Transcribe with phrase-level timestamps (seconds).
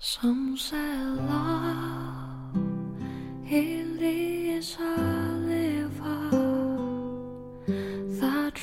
[0.00, 2.54] Some say love
[3.50, 5.38] is a
[8.20, 8.62] that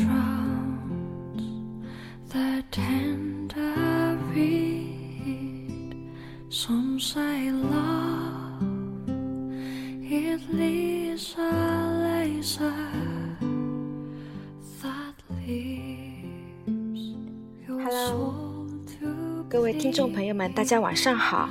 [19.56, 21.50] 各位听众朋友们，大家晚上好。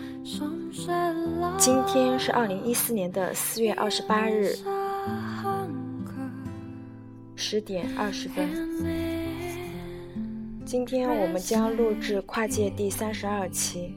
[1.57, 4.55] 今天是二零一四年的四月二十八日
[7.35, 8.47] 十点二十分。
[10.67, 13.97] 今天我们将录制跨界第三十二期。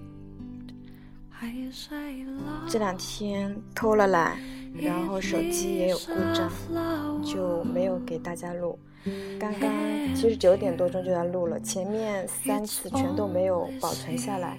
[2.69, 4.37] 这两天偷了懒，
[4.73, 6.49] 然后手机也有故障，
[7.21, 8.79] 就没有给大家录。
[9.39, 9.69] 刚刚
[10.15, 14.57] 其实九点多钟就要录了，前面三次全都没有保存下来，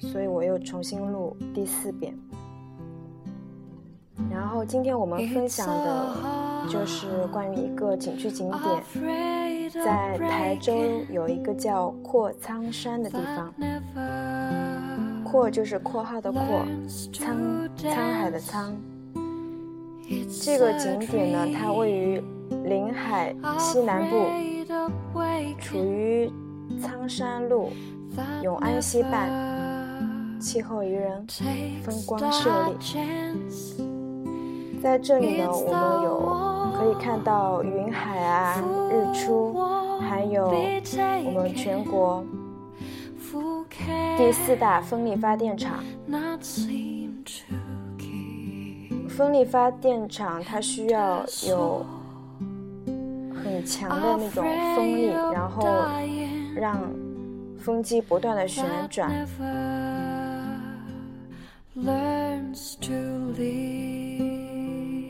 [0.00, 2.14] 所以我又重新录第四遍。
[4.30, 10.72] 然后今天我们分享的就是关于一个景区景点，在台州
[11.10, 13.52] 有一个叫阔苍山的地方。
[15.24, 16.40] 阔就是括号的阔，
[17.12, 18.72] 沧沧海的沧。
[20.44, 22.22] 这个景点呢，它位于
[23.32, 24.26] 临海西南部，
[25.60, 26.30] 处于
[26.80, 27.70] 苍山路
[28.42, 31.26] 永安西畔，气候宜人，
[31.82, 32.76] 风光秀丽。
[34.82, 36.20] 在这里呢，我们有
[36.78, 39.56] 可以看到云海啊、日出，
[40.00, 40.48] 还有
[41.24, 42.22] 我们全国
[44.18, 45.82] 第四大风力发电厂。
[49.08, 51.86] 风力发电厂它需要有
[53.44, 54.42] 很强的那种
[54.74, 55.68] 风力，然后
[56.56, 56.80] 让
[57.58, 59.10] 风机不断的旋转。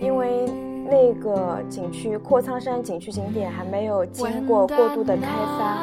[0.00, 0.46] 因为
[0.86, 5.22] 那个景区阔苍山景区景点还没有经过过度的开
[5.58, 5.78] 发，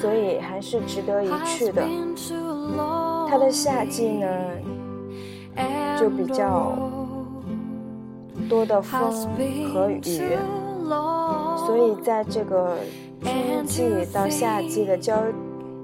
[0.00, 1.82] 所以还是值得一去的。
[3.28, 4.26] 它的夏季呢
[5.98, 6.78] 就比较
[8.48, 9.10] 多的风
[9.72, 10.00] 和雨，
[11.66, 12.76] 所以在这个
[13.22, 15.22] 春季到夏季的交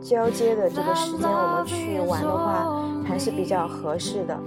[0.00, 4.38] 交接的这个时间，我们去玩的话还是比较合适的。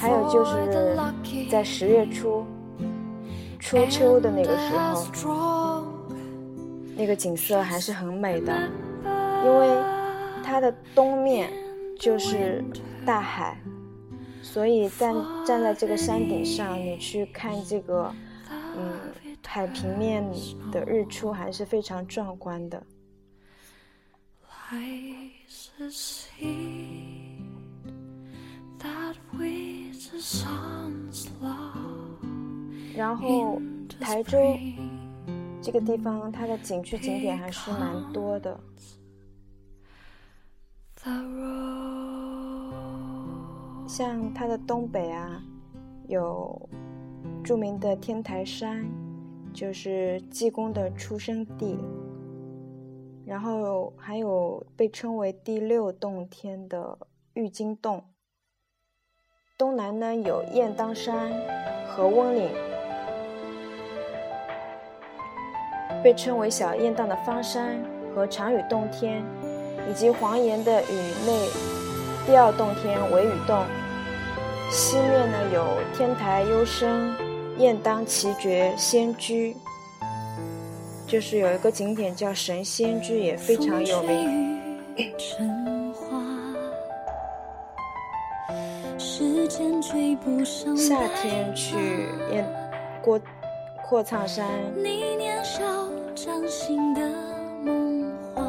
[0.00, 0.96] 还有就是
[1.50, 2.44] 在十月初
[3.58, 5.84] 初秋的那个时候，
[6.96, 8.52] 那个景色还是很美的，
[9.44, 9.68] 因为
[10.42, 11.50] 它的东面
[11.98, 12.64] 就是
[13.04, 13.60] 大海，
[14.42, 15.14] 所以站
[15.44, 18.10] 站在这个山顶上，你去看这个
[18.76, 18.92] 嗯
[19.46, 20.24] 海平面
[20.70, 22.80] 的日出，还是非常壮观的。
[32.94, 33.60] 然后
[34.00, 34.38] 台州
[35.60, 38.60] 这个地方，它的景区景点还是蛮多的。
[43.88, 45.42] 像它的东北啊，
[46.06, 46.68] 有
[47.42, 48.86] 著名的天台山，
[49.52, 51.78] 就是济公的出生地。
[53.26, 56.98] 然后还有被称为第六洞天的
[57.34, 58.02] 玉京洞。
[59.56, 61.30] 东南呢有雁荡山
[61.86, 62.50] 和温岭，
[66.02, 67.80] 被称为小雁荡的方山
[68.14, 69.22] 和长屿洞天，
[69.88, 70.94] 以及黄岩的屿
[71.26, 71.48] 内
[72.26, 73.64] 第二洞天维屿洞。
[74.70, 77.14] 西面呢有天台幽深、
[77.60, 79.54] 雁荡奇绝仙居，
[81.06, 84.58] 就是有一个景点叫神仙居，也非常有名。
[85.18, 86.24] 成花，
[88.98, 91.76] 时间追不上夏天去
[92.32, 92.46] 雁
[93.02, 93.20] 过
[93.86, 95.62] 阔苍山你年少
[96.14, 97.10] 掌心的
[97.62, 98.42] 梦话，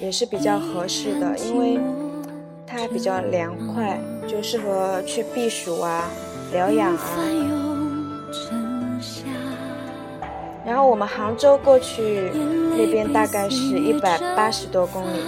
[0.00, 1.78] 也是比较合适的，因为
[2.66, 6.10] 它比较凉快，就适合去避暑啊、
[6.50, 7.65] 疗养啊。
[10.86, 12.30] 我们杭州过去
[12.76, 15.20] 那边大概是一百八十多公里，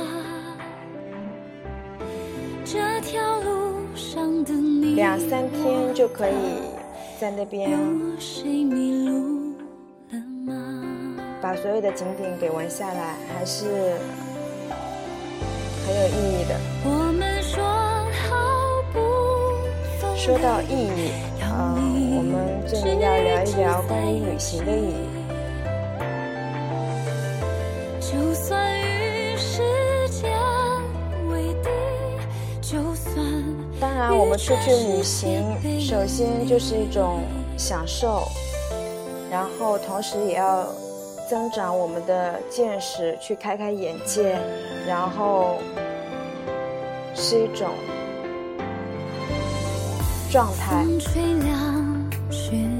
[2.64, 6.62] 这条路上的你，两三天就可以
[7.20, 7.76] 在那边？
[11.40, 13.66] 把所有的景点给玩下来，还是
[15.84, 16.56] 很有意义的。
[16.84, 17.62] 我们说
[18.28, 18.98] 好不
[20.16, 21.10] 说到意义，
[21.42, 25.17] 嗯、我们这里要聊一聊关于旅行的意义。
[28.10, 29.60] 就算与时
[30.08, 30.32] 间
[31.30, 31.68] 为敌，
[32.62, 33.14] 就算
[33.78, 35.44] 当然，我们出去旅行，
[35.78, 37.20] 首先就是一种
[37.58, 38.26] 享受，
[39.30, 40.66] 然后同时也要
[41.28, 44.38] 增长我们的见识，去开开眼界，
[44.86, 45.58] 然后
[47.14, 47.68] 是一种
[50.30, 50.82] 状态。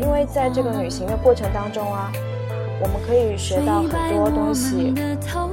[0.01, 2.11] 因为在这个旅行的过程当中啊，
[2.81, 4.95] 我们可以学到很多东西，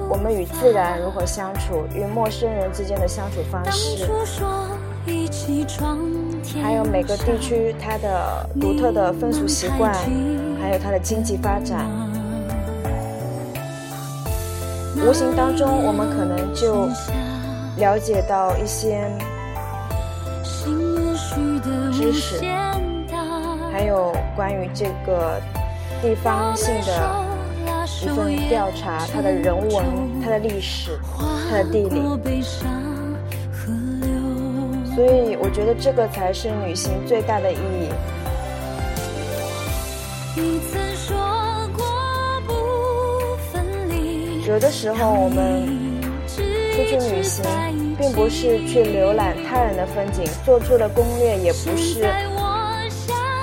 [0.09, 4.07] 我们与自然如何相处，与陌生人之间的相处方式。
[6.61, 9.93] 还有每个地区它的独特的风俗习惯，
[10.61, 11.85] 还有它的经济发展，
[14.95, 16.87] 无形当中我们可能就
[17.77, 19.09] 了解到一些
[21.91, 22.39] 知识，
[23.71, 25.41] 还有关于这个
[26.05, 27.25] 地方性的
[28.03, 29.83] 一份调查，它的人文、
[30.23, 30.99] 它的历史、
[31.49, 31.99] 它的地理。
[34.93, 37.89] 所以我觉得这个才是旅行最大的意义。
[44.47, 45.67] 有的时候我们
[46.29, 47.43] 出去旅行，
[47.97, 52.07] 并不是去浏览他人的风景，做出的攻略也不是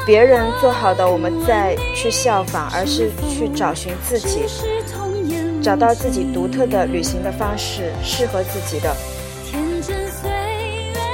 [0.04, 4.44] 别人做好的，我们再去效仿，而是去找寻自己，
[5.62, 8.94] 找到自己独特的旅行的方式，适合自己的。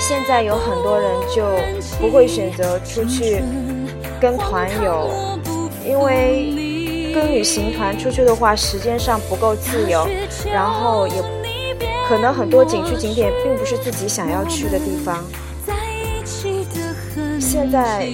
[0.01, 1.45] 现在有很多人就
[2.01, 3.43] 不会选择出去
[4.19, 5.11] 跟团游，
[5.87, 10.09] 因为跟旅行团出去的话，时间上不够自由，
[10.51, 11.15] 然后也
[12.09, 15.23] 可能很多景区景点并不是自己想要去的地方。
[17.39, 18.09] 现在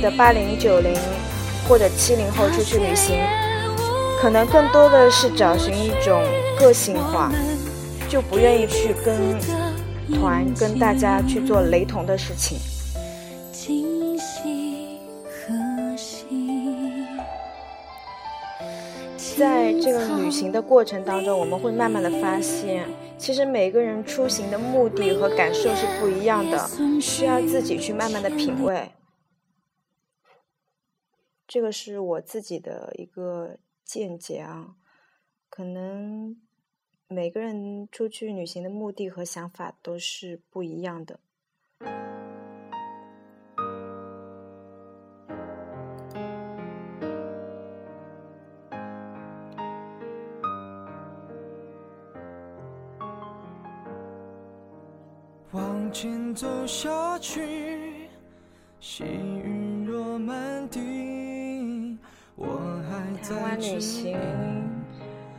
[0.00, 0.94] 的八零九零
[1.68, 3.16] 或者七零后出去旅行，
[4.20, 6.22] 可能更多的是找寻一种
[6.58, 7.32] 个性化，
[8.08, 9.36] 就不愿意去跟。
[10.14, 12.58] 团跟大家去做雷同的事情，
[19.36, 22.84] 在这个旅行的过程当中，我们会慢慢的发现，
[23.18, 26.70] 其实每个人出行的目的和感受是不一样的，
[27.00, 28.88] 需要自己去慢慢的品味。
[31.46, 34.76] 这个是我自己的一个见解啊，
[35.48, 36.36] 可能。
[37.08, 41.20] 每个人出去旅行的目的和想法都是不一样的。
[55.52, 58.08] 往前走下去，
[58.80, 59.55] 细雨
[63.34, 64.16] 还在旅行。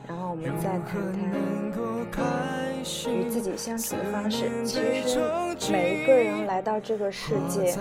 [0.07, 2.21] 然后我们再谈谈
[3.09, 4.49] 与自己相处的方式。
[4.65, 5.19] 其实
[5.71, 7.75] 每一个人来到这个世界，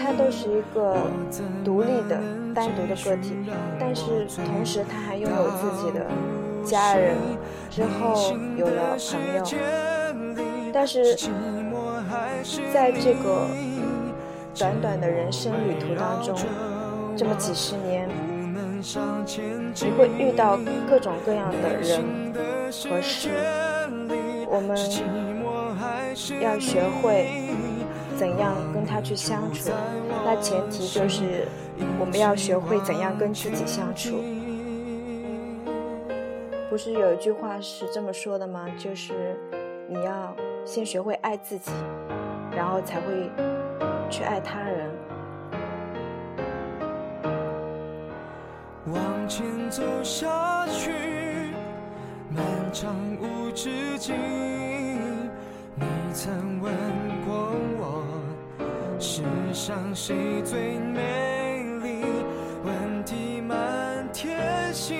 [0.00, 0.96] 他都是一个
[1.64, 2.20] 独立的、
[2.54, 3.34] 单独的个体，
[3.78, 6.06] 但是同时他还拥有自己的
[6.64, 7.16] 家人，
[7.70, 9.44] 之后有了朋友。
[10.72, 11.14] 但是
[12.72, 13.48] 在这个
[14.54, 16.36] 短短的人生旅途当中，
[17.16, 18.08] 这么几十年。
[19.74, 20.58] 你会遇到
[20.88, 22.32] 各种各样的人
[22.88, 23.30] 和事，
[24.48, 24.76] 我们
[26.40, 27.50] 要学会
[28.16, 29.70] 怎样跟他去相处。
[30.24, 31.48] 那前提就是
[31.98, 34.22] 我们要学会怎样跟自己相处。
[36.68, 38.68] 不是有一句话是这么说的吗？
[38.78, 39.36] 就是
[39.88, 41.72] 你要先学会爱自己，
[42.54, 43.30] 然后才会
[44.10, 44.75] 去爱他人。
[49.28, 50.92] 前走下去，
[52.30, 54.14] 漫长无止境。
[55.74, 56.72] 你曾问
[57.26, 58.04] 过我，
[59.00, 60.14] 世上谁
[60.44, 62.04] 最美丽？
[62.64, 64.96] 问题满天星，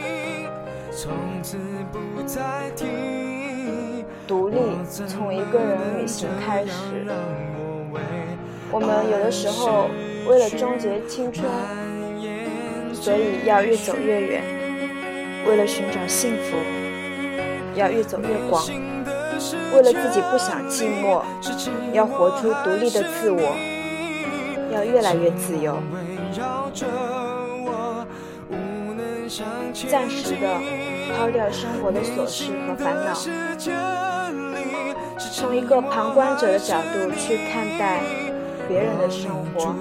[0.90, 1.56] 从此
[1.92, 4.04] 不再提。
[4.26, 7.06] 独立从一个人旅行开始。
[8.73, 9.88] 我们有的时候
[10.28, 11.47] 为了终结青春。
[13.06, 14.42] 所以要越走越远，
[15.46, 16.56] 为了寻找幸福，
[17.76, 18.60] 要越走越广；
[19.72, 21.22] 为了自己不想寂寞，
[21.92, 23.56] 要活出独立的自我，
[24.72, 25.78] 要越来越自由。
[29.88, 30.60] 暂时的
[31.16, 33.14] 抛掉生活的琐事和烦恼，
[35.16, 38.00] 从一个旁观者的角度去看待
[38.68, 39.75] 别人的生活，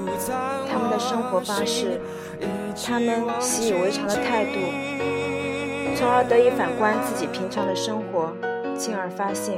[0.72, 2.00] 他们的生活方式。
[2.86, 4.60] 他们习以为常的态度，
[5.96, 8.34] 从而得以反观自己平常的生活，
[8.78, 9.58] 进而发现，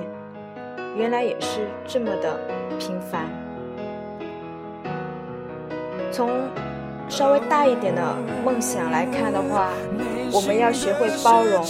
[0.96, 2.40] 原来也是这么的
[2.78, 3.26] 平凡。
[6.12, 6.30] 从
[7.10, 8.16] 稍微大一点的
[8.46, 9.72] 梦想来看的话，
[10.32, 11.66] 我们要学会包容，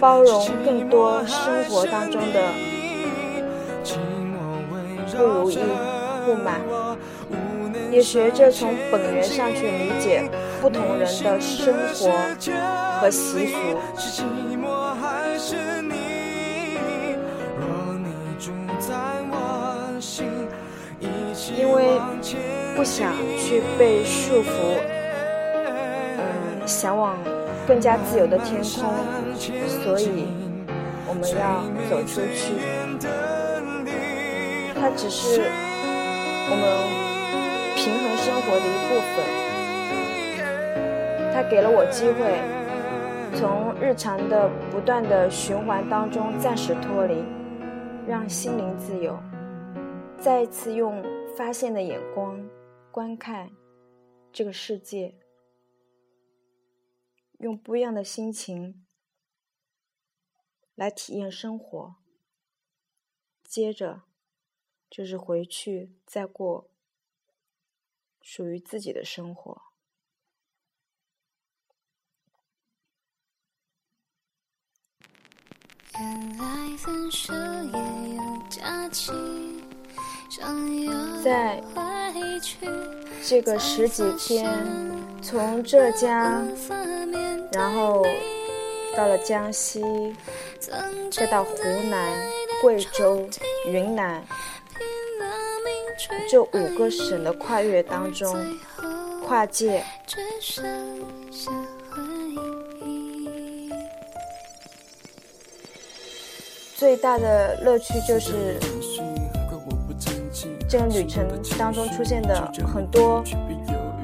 [0.00, 2.48] 包容更多生活当中的
[5.16, 5.58] 不如意、
[6.24, 6.60] 不满，
[7.90, 10.22] 也学着从本源上去理解
[10.60, 12.10] 不同人的生活
[13.00, 13.56] 和习俗。
[21.56, 22.00] 因为
[22.76, 24.78] 不想去被束缚，
[25.56, 27.16] 嗯，向往
[27.66, 28.92] 更加自由的天空，
[29.82, 30.26] 所以
[31.06, 32.54] 我们要走出去。
[34.78, 35.42] 它只是
[36.52, 36.64] 我们
[37.76, 39.24] 平衡生活的一部分，
[41.32, 42.20] 它给了我机会，
[43.40, 47.24] 从日常的不断的循环当中暂时脱离，
[48.06, 49.18] 让心灵自由，
[50.18, 51.02] 再一次用。
[51.34, 52.46] 发现的眼光，
[52.90, 53.50] 观看
[54.30, 55.14] 这个世界，
[57.38, 58.84] 用不一样的心情
[60.74, 61.94] 来体验生活。
[63.42, 64.02] 接着
[64.94, 66.68] 就是回去再过
[68.20, 69.62] 属于自己的生活。
[75.98, 79.12] 原来分手也有假期。
[81.22, 81.62] 在
[83.22, 84.50] 这个十几天，
[85.22, 86.46] 从浙江，
[87.52, 88.04] 然后
[88.96, 89.82] 到了江西，
[91.10, 91.54] 再到湖
[91.90, 92.18] 南、
[92.62, 93.28] 贵州、
[93.66, 94.24] 云南，
[96.28, 98.34] 这五个省的跨越当中，
[99.26, 99.84] 跨界，
[106.76, 108.58] 最大的乐趣就是。
[110.68, 113.22] 这个旅程当中出现的很多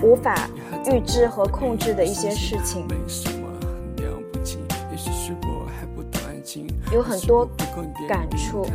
[0.02, 0.50] 无法
[0.85, 2.87] 预知和控制的一些事情，
[6.92, 7.49] 有很多
[8.07, 8.66] 感触，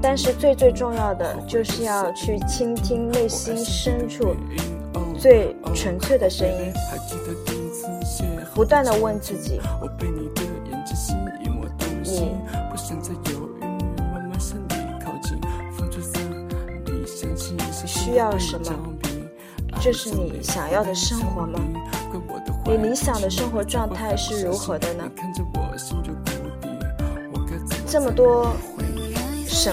[0.00, 4.36] 但是最最重要的就是要去倾听内心深处
[5.18, 6.72] 最纯粹的声音，
[8.54, 9.60] 不断的问自己。
[17.86, 18.72] 需要什么？
[19.80, 21.58] 这是你想要的生活吗？
[22.64, 25.04] 你理想的生活状态是如何的呢？
[27.86, 28.54] 这么多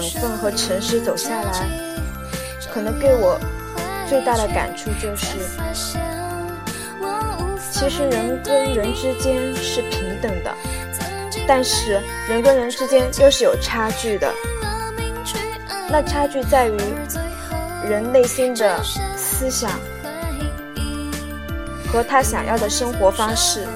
[0.22, 1.68] 份和城市走下来，
[2.72, 3.38] 可能给我
[4.08, 5.36] 最大的感触就是，
[7.70, 10.50] 其实人跟人之间是平等的，
[11.46, 14.32] 但是人跟人之间又是有差距的。
[15.90, 16.78] 那差距在于。
[17.84, 18.80] 人内心的
[19.16, 19.72] 思想
[21.92, 23.66] 和他想要的生活方式，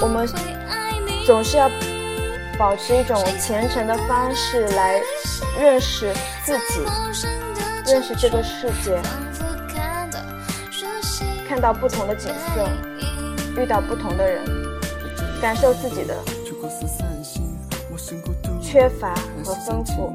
[0.00, 0.28] 我们
[1.26, 1.70] 总是要
[2.58, 5.00] 保持一种虔诚的方式来
[5.58, 6.12] 认识
[6.44, 6.80] 自己，
[7.86, 9.00] 认识这个世界，
[11.48, 12.68] 看到不同的景色，
[13.60, 14.44] 遇到不同的人，
[15.40, 16.14] 感受自己的。
[18.60, 20.12] 缺乏和丰富，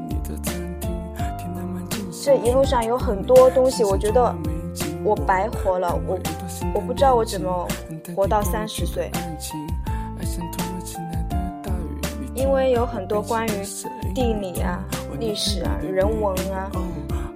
[2.22, 4.34] 这一路上有很多东西，我觉得
[5.02, 6.18] 我白活了，我
[6.74, 7.66] 我不知道我怎么
[8.14, 9.10] 活到三十岁，
[12.50, 13.50] 因为有很多关于
[14.12, 14.84] 地理啊、
[15.20, 16.68] 历史啊、人文啊，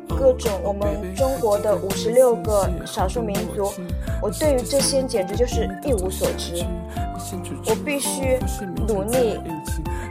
[0.09, 3.73] 各种我们中国的五十六个少数民族，
[4.21, 6.67] 我对于这些简直就是一无所知，
[7.65, 8.41] 我必须
[8.89, 9.39] 努力。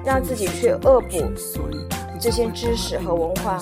[0.05, 1.21] 让自己去恶补
[2.19, 3.57] 这些知识和文化，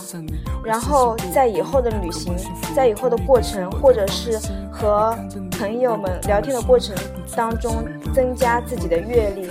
[0.64, 2.36] 然后在以后的旅行，
[2.76, 4.40] 在以后的过程，或者是
[4.72, 5.16] 和
[5.52, 6.96] 朋友们聊天的过程
[7.36, 9.48] 当中，增加自己的阅历，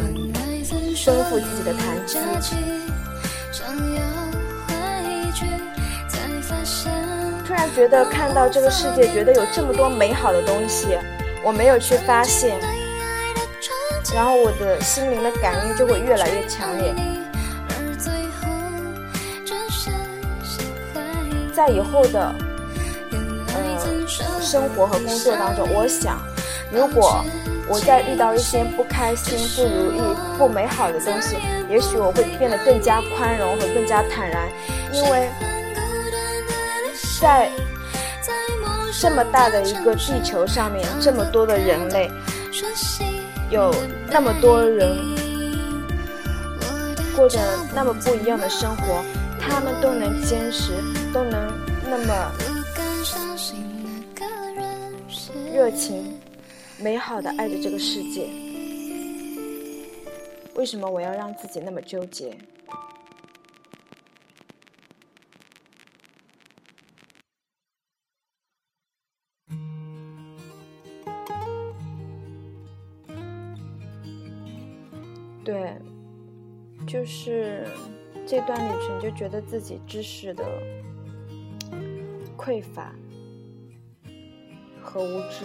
[1.04, 2.18] 丰富自己的谈资。
[7.46, 10.98] 突然觉得看到这个世界，觉得有这么多美好的东西，
[11.44, 12.60] 我没有去发现。
[14.14, 16.94] 然后我的心灵的感应就会越来越强烈。
[21.52, 22.34] 在以后的
[23.12, 26.18] 呃生活和工作当中，我想，
[26.72, 27.24] 如果
[27.70, 30.00] 我在遇到一些不开心、不如意、
[30.36, 31.36] 不美好的东西，
[31.68, 34.48] 也许我会变得更加宽容和更加坦然，
[34.92, 35.28] 因为
[37.20, 37.48] 在
[39.00, 42.10] 这么大的一个地球上面，这么多的人类。
[43.50, 43.74] 有
[44.08, 44.96] 那么多人
[47.16, 47.38] 过着
[47.74, 49.02] 那么不一样的生活，
[49.40, 50.72] 他们都能坚持，
[51.12, 51.52] 都能
[51.88, 52.32] 那么
[55.52, 56.16] 热情、
[56.82, 58.28] 美好的爱着这个世界。
[60.54, 62.36] 为什么我要让自己那么纠结？
[75.44, 75.74] 对，
[76.86, 77.66] 就是
[78.26, 80.44] 这段旅程，就觉得自己知识的
[82.36, 82.94] 匮乏
[84.80, 85.44] 和无知，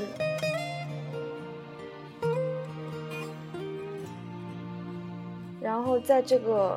[5.85, 6.75] 然后在这个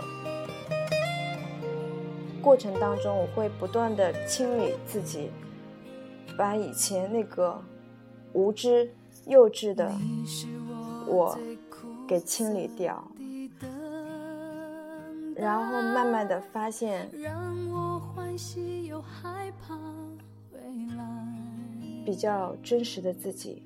[2.42, 5.30] 过程当中，我会不断的清理自己，
[6.36, 7.58] 把以前那个
[8.34, 8.92] 无知、
[9.24, 9.90] 幼稚的
[11.06, 11.34] 我
[12.06, 13.02] 给清理掉。
[15.34, 17.08] 然后慢慢的发现，
[22.04, 23.62] 比较真实的自己。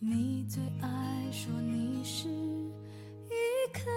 [0.00, 3.88] 你最爱说你是一颗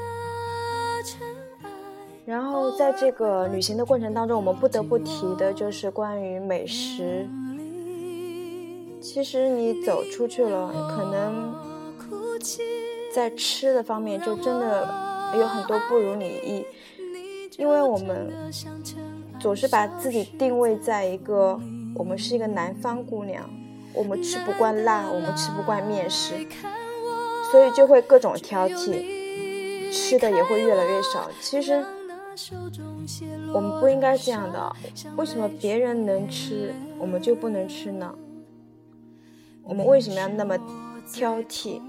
[2.25, 7.27] 然后在这个旅行的过程当中，我们不得不提的就是关于美食。
[9.01, 11.55] 其实你走出去了，可能
[13.13, 14.87] 在吃的方面就真的
[15.35, 16.65] 有很多不如你意。
[17.57, 18.31] 因为我们
[19.39, 21.59] 总是把自己定位在一个，
[21.95, 23.49] 我们是一个南方姑娘，
[23.93, 26.35] 我们吃不惯辣，我们吃不惯面食，
[27.51, 29.03] 所以就会各种挑剔，
[29.91, 31.29] 吃的也会越来越少。
[31.41, 31.83] 其实
[33.53, 34.75] 我们不应该这样的，
[35.15, 38.13] 为什么别人能吃，我们就不能吃呢？
[39.63, 40.57] 我们为什么要那么
[41.11, 41.81] 挑剔？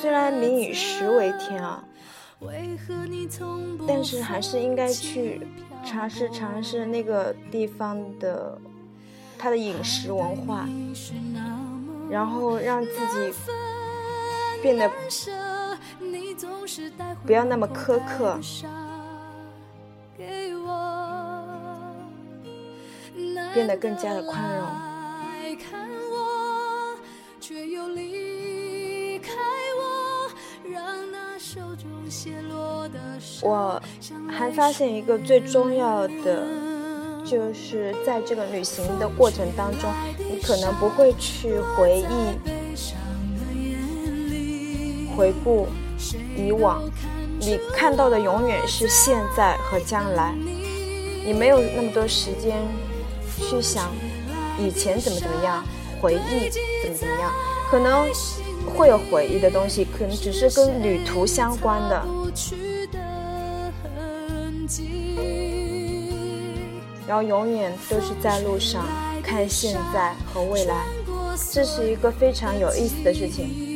[0.00, 1.84] 虽然民以食为天啊。
[3.86, 5.46] 但是还是应该去
[5.84, 8.58] 尝试尝试那个地方的
[9.38, 10.66] 它的饮食文化，
[12.08, 13.30] 然后让自己
[14.62, 14.90] 变得
[17.24, 18.38] 不要那么苛刻，
[23.54, 24.66] 变得更加的宽容。
[33.42, 33.82] 我
[34.28, 36.46] 还发现一个最重要的，
[37.24, 42.49] 就是在这个旅行的过程当中，你可能不会去回忆、
[45.20, 45.68] 回顾
[46.34, 46.82] 以往，
[47.38, 50.34] 你看到的永远是现在和将来，
[51.26, 52.56] 你没有那么多时间
[53.36, 53.92] 去想
[54.58, 55.62] 以前怎么怎么样，
[56.00, 57.30] 回忆怎么怎么样，
[57.70, 58.08] 可能。
[58.76, 62.06] 会有回忆的东西，可能只是跟旅途相关的，
[67.08, 68.84] 然后永远都是在路上
[69.22, 70.84] 看现在和未来，
[71.50, 73.69] 这是一个非常有意思的事情。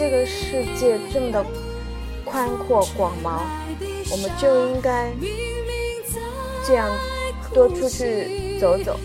[0.00, 1.44] 这个世界这么的
[2.24, 3.42] 宽阔广袤，
[4.10, 5.12] 我们就应该
[6.66, 6.90] 这样
[7.52, 8.58] 多出去。
[8.58, 8.98] 走走，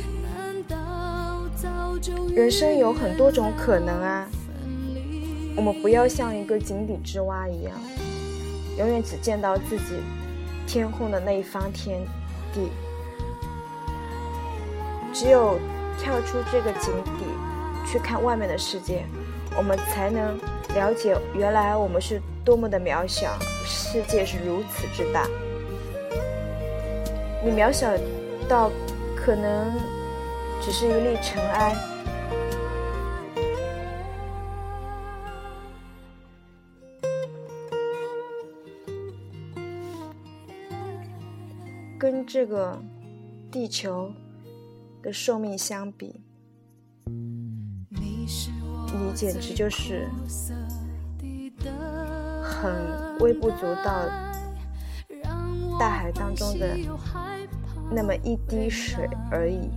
[2.34, 4.26] 人生有很多种可能啊！
[5.58, 7.74] 我们不要像一个井底之蛙一样，
[8.78, 9.98] 永远只见到自己
[10.66, 12.00] 天空的那一方天
[12.54, 12.70] 地。
[15.12, 15.60] 只有
[16.00, 17.26] 跳出这个井底，
[17.86, 19.06] 去看外面的世界，
[19.58, 20.40] 我们才能
[20.76, 23.36] 了解原来我们是多么的渺小，
[23.66, 25.28] 世界是如此之大。
[27.44, 27.92] 你渺小
[28.48, 28.70] 到。
[29.18, 29.74] 可能
[30.62, 31.76] 只是一粒尘埃，
[41.98, 42.80] 跟这个
[43.52, 44.12] 地球
[45.02, 46.22] 的寿命相比，
[47.08, 48.28] 你
[49.16, 50.08] 简直就是
[52.66, 54.02] 很微不足道，
[55.80, 56.68] 大海当中的。
[57.92, 59.70] 那么一滴水而已。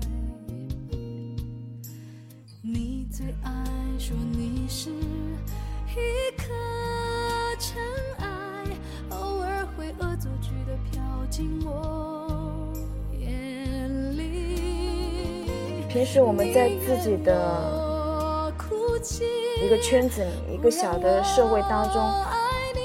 [15.91, 18.51] 平时我们在自己的
[19.63, 22.01] 一个圈子里，一个小的社会当中，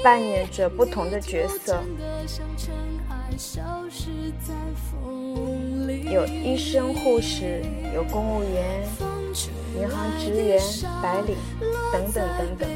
[0.04, 1.82] 扮演着不同的角色。
[6.10, 7.62] 有医生、护士，
[7.94, 8.82] 有公务员、
[9.80, 10.60] 银行职员、
[11.02, 11.34] 白领
[11.90, 12.68] 等等等等。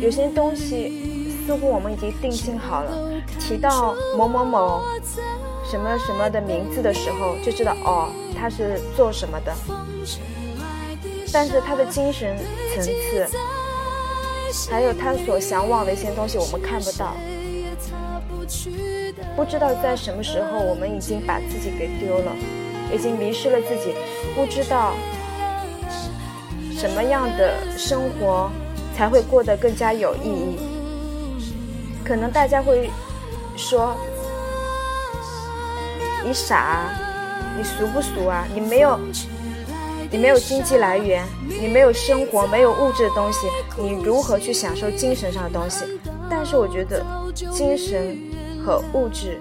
[0.00, 4.82] 有些东西似乎我们已经定性好了，提到某某某
[5.64, 9.54] 什么什么的名字的时候，就知道哦，他是做什么的。
[11.32, 12.36] 但是他的精神
[12.74, 13.28] 层次，
[14.70, 17.14] 还有他所向往的一些东西，我们看不到。
[19.36, 22.32] 不知道在什么时候，我们已经把自己给丢了，
[22.92, 23.94] 已经迷失了自己，
[24.34, 24.94] 不知道
[26.72, 28.50] 什么样的生活
[28.96, 30.58] 才会过得更加有意义。
[32.04, 32.90] 可能大家会
[33.56, 33.94] 说
[36.24, 36.90] ：“你傻，
[37.56, 38.46] 你俗不俗啊？
[38.54, 38.98] 你没有，
[40.10, 45.84] 你没有经济来源，你没有生活，没有物质的东西，你如何去享受精神上的东西？”
[46.30, 47.04] 但是我觉得，
[47.52, 48.16] 精神。
[48.60, 49.38] 和物质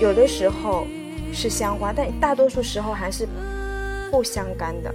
[0.00, 0.86] 有的时候
[1.32, 3.26] 是相关，但大多数时候还是
[4.12, 4.94] 不相干的。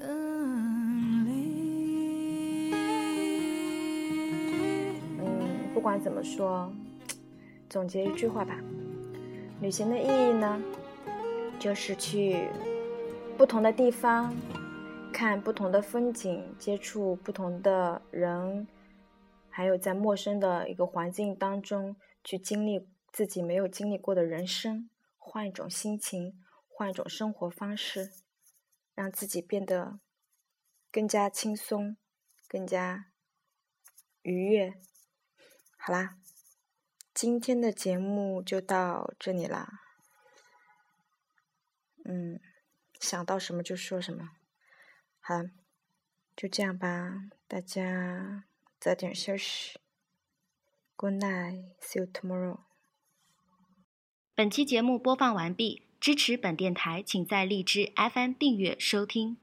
[0.00, 1.26] 嗯，
[5.74, 6.72] 不管怎么说，
[7.68, 8.56] 总结一句话吧：
[9.60, 10.60] 旅行的意义呢，
[11.58, 12.48] 就是去
[13.38, 14.34] 不同的地方，
[15.12, 18.66] 看不同的风景，接触不同的人。
[19.48, 28.10] 还有在陌生的一个环境当中去经历自己没有经历过的人生，换一种心情，换一种生活方式，
[28.96, 30.00] 让自己变得
[30.90, 31.96] 更加轻松，
[32.48, 33.06] 更加
[34.22, 34.74] 愉悦。
[35.76, 36.16] 好啦，
[37.14, 39.80] 今天的节目就到这里啦。
[42.04, 42.40] 嗯，
[42.98, 44.30] 想到什么就说什么。
[45.20, 45.42] 好，
[46.34, 48.44] 就这样吧，大家。
[48.80, 49.78] 早点休息。
[50.96, 51.76] Good night.
[51.80, 52.58] See you tomorrow.
[54.34, 55.86] 本期节目播放完毕。
[55.98, 59.38] 支持本电台，请在荔枝 FM 订阅收听。